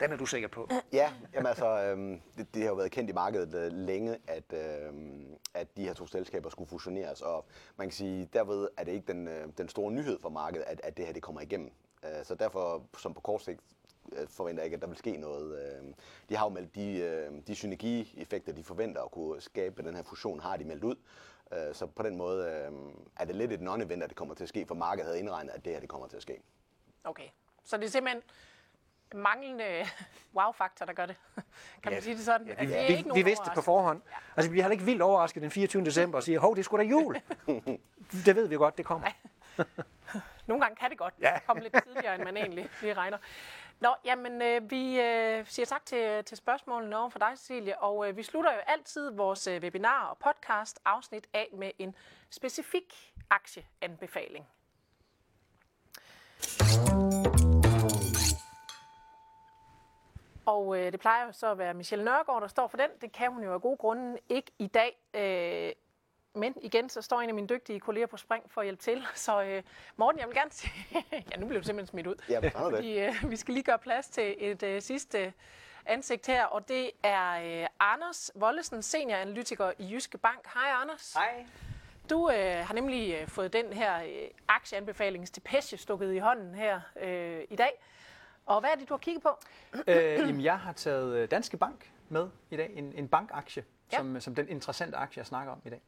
[0.00, 0.68] den er du sikker på.
[0.92, 4.52] Ja, jamen altså, øhm, det, det har jo været kendt i markedet øh, længe, at,
[4.52, 7.44] øhm, at de her to selskaber skulle fusioneres, og
[7.76, 10.80] man kan sige, derved er det ikke den, øh, den store nyhed for markedet, at,
[10.84, 11.70] at det her det kommer igennem.
[12.04, 13.60] Øh, så derfor, som på kort sigt,
[14.28, 15.58] forventer jeg ikke, at der vil ske noget.
[15.58, 15.94] Øh,
[16.28, 20.02] de har jo meldt de, øh, de synergieffekter, de forventer at kunne skabe den her
[20.02, 20.94] fusion, har de meldt ud.
[21.52, 22.72] Øh, så på den måde øh,
[23.16, 25.52] er det lidt et non-event, at det kommer til at ske, for markedet havde indregnet,
[25.52, 26.40] at det her det kommer til at ske.
[27.04, 27.28] Okay,
[27.64, 28.22] så det er simpelthen
[29.14, 29.64] manglende
[30.36, 31.16] wow-faktor, der gør det.
[31.36, 31.44] Kan
[31.84, 32.46] man Ja, sige det sådan?
[32.46, 34.02] Ja, At vi, det er vi, ikke vi nogen vidste det på forhånd.
[34.36, 35.84] Altså, vi heller ikke vildt overrasket den 24.
[35.84, 37.20] december og siger, hov, det skulle da jul.
[38.26, 39.06] det ved vi godt, det kommer.
[40.46, 41.32] Nogle gange kan det godt Ja.
[41.32, 41.38] ja.
[41.46, 43.18] komme lidt tidligere, end man egentlig lige regner.
[43.80, 48.08] Nå, jamen, øh, vi øh, siger tak til, til spørgsmålene over for dig, Cecilie, og
[48.08, 51.94] øh, vi slutter jo altid vores øh, webinar og podcast afsnit af med en
[52.30, 54.46] specifik aktieanbefaling.
[60.46, 62.90] Og øh, det plejer jo så at være Michelle Nørgaard, der står for den.
[63.00, 64.96] Det kan hun jo af gode grunde ikke i dag.
[65.14, 65.72] Øh,
[66.36, 69.06] men igen, så står en af mine dygtige kolleger på spring for at hjælpe til.
[69.14, 69.62] Så øh,
[69.96, 70.72] Morten, jeg vil gerne sige...
[71.32, 72.14] ja, nu blev du simpelthen smidt ud.
[72.28, 72.52] Ja, det.
[72.52, 75.32] Fordi, øh, vi skal lige gøre plads til et øh, sidste
[75.86, 80.46] ansigt her, og det er øh, Anders Vollesen, senioranalytiker i Jyske Bank.
[80.54, 81.12] Hej Anders.
[81.12, 81.46] Hej.
[82.10, 87.40] Du øh, har nemlig øh, fået den her øh, aktieanbefalingsdepeche stukket i hånden her øh,
[87.50, 87.82] i dag.
[88.46, 89.28] Og hvad er det, du har kigget på?
[89.86, 92.70] øh, jamen, jeg har taget øh, Danske Bank med i dag.
[92.74, 93.96] En, en bankaktie, ja.
[93.96, 95.80] som, som den interessante aktie, jeg snakker om i dag.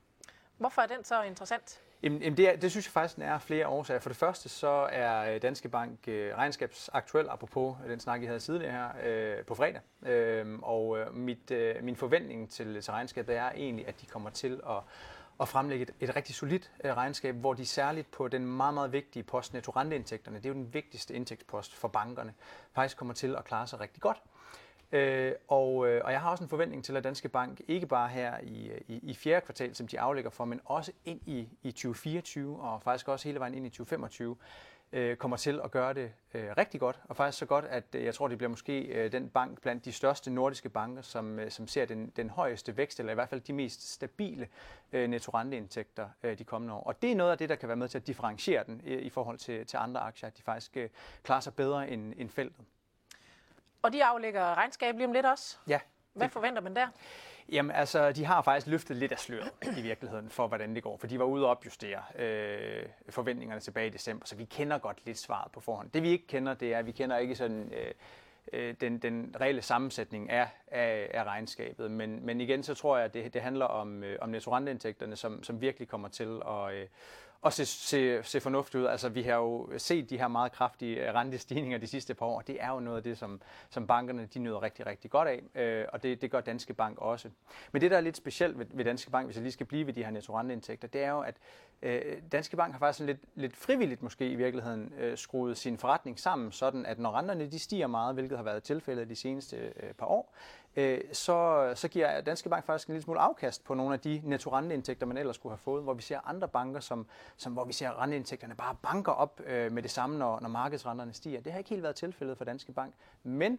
[0.58, 1.80] Hvorfor er den så interessant?
[2.02, 4.00] Jamen, jamen det, er, det synes jeg faktisk den er flere årsager.
[4.00, 8.40] For det første så er øh, Danske Bank øh, regnskabsaktuel, apropos den snak, I havde
[8.40, 9.80] tidligere her, øh, på fredag.
[10.06, 14.30] Øh, og øh, mit, øh, min forventning til, til regnskabet er egentlig, at de kommer
[14.30, 14.76] til at,
[15.40, 18.92] at fremlægge et, et rigtig solidt øh, regnskab, hvor de særligt på den meget, meget
[18.92, 22.34] vigtige post, nettorenteindtægterne, det er jo den vigtigste indtægtspost for bankerne,
[22.72, 24.22] faktisk kommer til at klare sig rigtig godt.
[24.92, 28.08] Øh, og, øh, og jeg har også en forventning til, at Danske Bank ikke bare
[28.08, 31.48] her i, øh, i, i fjerde kvartal, som de aflægger for, men også ind i,
[31.62, 34.36] i 2024 og faktisk også hele vejen ind i 2025,
[34.92, 37.00] øh, kommer til at gøre det øh, rigtig godt.
[37.04, 39.84] Og faktisk så godt, at øh, jeg tror, det bliver måske øh, den bank blandt
[39.84, 43.28] de største nordiske banker, som, øh, som ser den, den højeste vækst, eller i hvert
[43.28, 44.48] fald de mest stabile
[44.92, 46.82] øh, nettorenteindtægter øh, de kommende år.
[46.82, 49.02] Og det er noget af det, der kan være med til at differentiere den øh,
[49.02, 50.88] i forhold til, til andre aktier, at de faktisk øh,
[51.22, 52.64] klarer sig bedre end, end feltet.
[53.82, 55.58] Og de aflægger regnskab lige om lidt også.
[55.68, 55.80] Ja,
[56.12, 56.86] Hvad forventer man der?
[57.52, 60.96] Jamen altså, de har faktisk løftet lidt af sløret i virkeligheden for, hvordan det går.
[60.96, 65.06] For de var ude at opjustere øh, forventningerne tilbage i december, så vi kender godt
[65.06, 65.90] lidt svaret på forhånd.
[65.90, 67.92] Det vi ikke kender, det er, at vi kender ikke sådan øh,
[68.52, 71.90] øh, den, den reelle sammensætning af, af, af regnskabet.
[71.90, 75.42] Men, men igen, så tror jeg, at det, det handler om, øh, om nettorenteindtægterne, som,
[75.42, 76.74] som virkelig kommer til at...
[76.74, 76.86] Øh,
[77.42, 78.86] og se, se, se fornuftigt ud.
[78.86, 82.40] Altså, vi har jo set de her meget kraftige øh, rentestigninger de sidste par år.
[82.40, 85.62] Det er jo noget af det, som, som bankerne de nyder rigtig, rigtig godt af,
[85.62, 87.30] øh, og det, det gør Danske Bank også.
[87.72, 89.86] Men det, der er lidt specielt ved, ved Danske Bank, hvis jeg lige skal blive
[89.86, 91.36] ved de her netto renteindtægter, det er jo, at
[91.82, 96.20] øh, Danske Bank har faktisk lidt, lidt frivilligt måske i virkeligheden øh, skruet sin forretning
[96.20, 99.92] sammen, sådan at når renterne de stiger meget, hvilket har været tilfældet de seneste øh,
[99.98, 100.34] par år,
[100.76, 104.22] øh, så, så giver Danske Bank faktisk en lille smule afkast på nogle af de
[104.24, 107.72] nettorenteindtægter, man ellers skulle have fået, hvor vi ser andre banker, som, som hvor vi
[107.72, 111.40] ser renteindtægterne bare banker op øh, med det samme, når, når markedsrenterne stiger.
[111.40, 113.58] Det har ikke helt været tilfældet for Danske Bank, men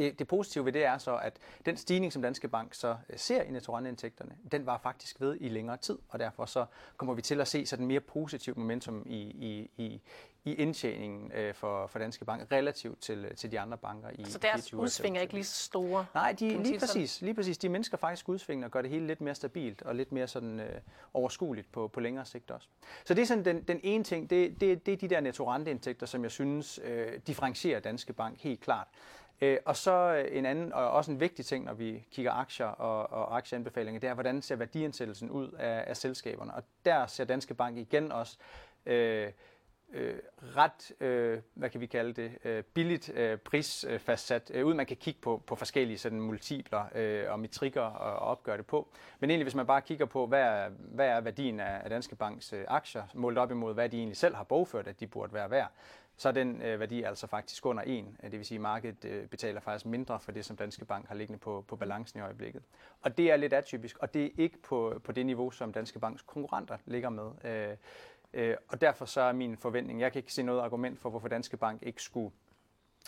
[0.00, 1.36] det, det positive ved det er så, at
[1.66, 5.48] den stigning, som Danske Bank så øh, ser i nettorenteindtægterne, den var faktisk ved i
[5.48, 9.20] længere tid, og derfor så kommer vi til at se sådan mere positivt momentum i,
[9.20, 10.00] i, i,
[10.44, 14.38] i indtjeningen øh, for, for Danske Bank relativt til, til de andre banker i Så
[14.38, 15.22] deres 24 og udsving er 25.
[15.22, 16.06] ikke lige så store.
[16.14, 17.58] Nej, de, lige præcis, lige præcis.
[17.58, 20.60] De mennesker faktisk udsvingene og gør det hele lidt mere stabilt og lidt mere sådan,
[20.60, 20.80] øh,
[21.14, 22.68] overskueligt på, på længere sigt også.
[23.04, 26.06] Så det er sådan den, den ene ting, det, det, det er de der nettorenteindtægter,
[26.06, 28.88] som jeg synes øh, differentierer Danske Bank helt klart.
[29.40, 32.66] Øh, og så øh, en anden, og også en vigtig ting, når vi kigger aktier
[32.66, 36.54] og, og aktieanbefalinger, det er, hvordan ser værdiansættelsen ud af, af selskaberne.
[36.54, 38.38] Og der ser Danske Bank igen også
[38.86, 39.32] øh,
[39.92, 40.18] øh,
[40.56, 44.74] ret, øh, hvad kan vi kalde det, øh, billigt øh, prisfastsat øh, ud.
[44.74, 48.66] Man kan kigge på, på forskellige sådan, multipler øh, og metrikker og, og opgøre det
[48.66, 48.88] på.
[49.20, 52.16] Men egentlig, hvis man bare kigger på, hvad er, hvad er værdien af, af Danske
[52.16, 55.34] Banks øh, aktier, målt op imod, hvad de egentlig selv har bogført, at de burde
[55.34, 55.72] være værd,
[56.20, 58.04] så er den øh, værdi altså faktisk under 1.
[58.22, 61.08] Øh, det vil sige, at markedet øh, betaler faktisk mindre for det, som Danske Bank
[61.08, 62.62] har liggende på, på balancen i øjeblikket.
[63.00, 65.98] Og det er lidt atypisk, og det er ikke på, på det niveau, som Danske
[65.98, 67.30] Banks konkurrenter ligger med.
[67.44, 67.76] Øh,
[68.32, 71.28] øh, og derfor så er min forventning, jeg kan ikke se noget argument for, hvorfor
[71.28, 72.32] Danske Bank ikke skulle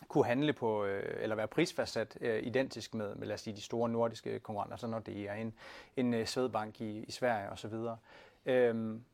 [0.08, 3.62] kunne handle på, øh, eller være prisfastsat øh, identisk med, med, lad os sige, de
[3.62, 5.54] store nordiske konkurrenter, så når det er en,
[5.96, 7.74] en øh, Svedbank i, i Sverige osv.
[8.46, 9.04] Øhm,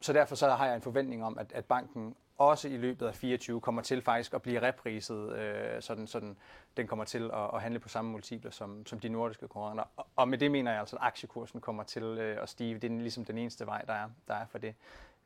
[0.00, 3.14] så derfor så har jeg en forventning om, at, at banken også i løbet af
[3.14, 6.36] 24 kommer til faktisk at blive repriset, øh, sådan, sådan
[6.76, 9.84] den kommer til at, at handle på samme multipler som, som de nordiske konkurrenter.
[9.96, 12.74] Og, og med det mener jeg altså, at aktiekursen kommer til øh, at stige.
[12.74, 14.74] Det er ligesom den eneste vej, der er, der er for det.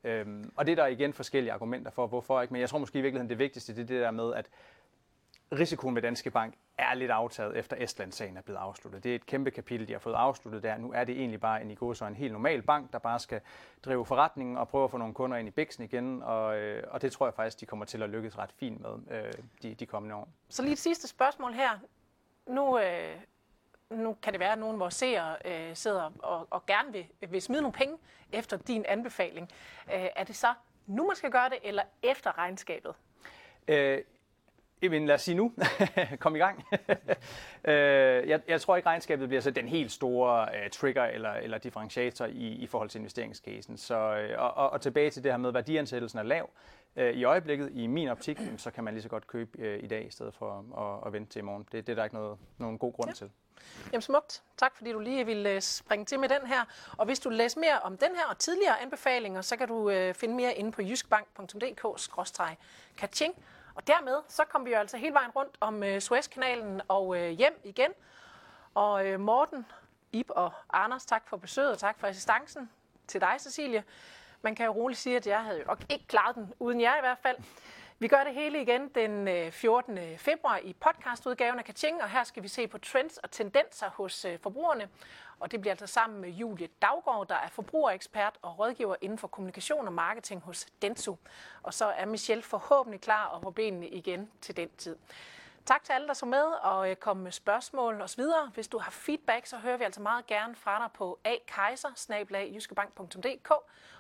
[0.04, 2.52] Øhm, og det er der igen forskellige argumenter for, hvorfor ikke.
[2.52, 4.48] Men jeg tror måske i virkeligheden, det vigtigste det er det der med, at
[5.52, 9.04] risikoen ved Danske Bank er lidt aftaget efter Estland-sagen er blevet afsluttet.
[9.04, 10.76] Det er et kæmpe kapitel, de har fået afsluttet der.
[10.76, 13.18] Nu er det egentlig bare en i går så en helt normal bank, der bare
[13.18, 13.40] skal
[13.84, 16.22] drive forretningen og prøve at få nogle kunder ind i bæksen igen.
[16.22, 19.18] Og, øh, og det tror jeg faktisk, de kommer til at lykkes ret fint med
[19.18, 20.28] øh, de, de kommende år.
[20.48, 21.78] Så lige et sidste spørgsmål her.
[22.46, 23.16] Nu, øh,
[23.90, 27.06] nu kan det være, at nogle af vores seere øh, sidder og, og gerne vil,
[27.28, 27.96] vil smide nogle penge
[28.32, 29.48] efter din anbefaling.
[29.94, 30.54] Øh, er det så
[30.86, 32.94] nu, man skal gøre det, eller efter regnskabet?
[33.68, 33.98] Øh,
[34.82, 35.52] Jamen lad os sige nu.
[36.20, 36.64] Kom i gang.
[37.64, 41.58] øh, jeg, jeg tror ikke, regnskabet bliver så den helt store uh, trigger eller, eller
[41.58, 43.76] differentiator i, i forhold til investeringscasen.
[43.76, 46.50] Så, uh, og, og tilbage til det her med, at værdiansættelsen er lav.
[46.96, 49.86] Uh, I øjeblikket, i min optik, så kan man lige så godt købe uh, i
[49.86, 51.66] dag, i stedet for at, at vente til i morgen.
[51.72, 53.14] Det, det er der ikke noget, nogen god grund ja.
[53.14, 53.30] til.
[53.92, 54.42] Jamen smukt.
[54.56, 56.64] Tak fordi du lige ville springe til med den her.
[56.98, 60.14] Og hvis du læser mere om den her og tidligere anbefalinger, så kan du uh,
[60.14, 63.34] finde mere inde på jyskbank.dk-kaching.
[63.74, 67.30] Og dermed så kom vi jo altså hele vejen rundt om øh, Suezkanalen og øh,
[67.30, 67.90] hjem igen.
[68.74, 69.66] Og øh, Morten,
[70.12, 72.70] Ib og Anders, tak for besøget og tak for assistancen
[73.06, 73.84] til dig, Cecilie.
[74.42, 76.96] Man kan jo roligt sige, at jeg havde jo nok ikke klaret den, uden jer
[76.96, 77.36] i hvert fald.
[78.02, 79.98] Vi gør det hele igen den øh, 14.
[80.18, 84.24] Februar i podcastudgaven af Kaching, og her skal vi se på trends og tendenser hos
[84.24, 84.88] øh, forbrugerne.
[85.38, 89.28] Og det bliver altså sammen med Julie Daggaard, der er forbrugerekspert og rådgiver inden for
[89.28, 91.16] kommunikation og marketing hos Denso.
[91.62, 94.96] Og så er Michelle forhåbentlig klar og på benene igen til den tid.
[95.66, 98.50] Tak til alle, der så med og øh, kom med spørgsmål og så videre.
[98.54, 101.88] Hvis du har feedback, så hører vi altså meget gerne fra dig på akejser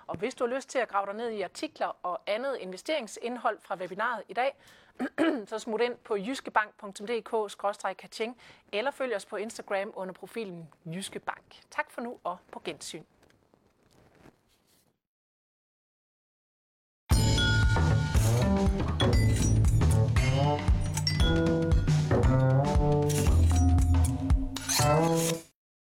[0.06, 3.58] og hvis du har lyst til at grave dig ned i artikler og andet investeringsindhold
[3.60, 4.56] fra webinaret i dag,
[5.46, 8.36] så smut ind på jyskebank.dk-kaching
[8.72, 11.60] eller følg os på Instagram under profilen Jyske Bank.
[11.70, 13.02] Tak for nu og på gensyn.